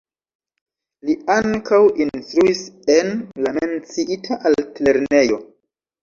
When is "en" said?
2.93-3.11